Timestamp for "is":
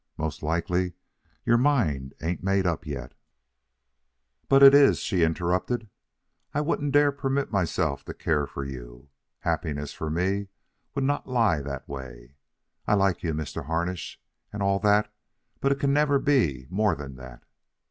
4.73-4.97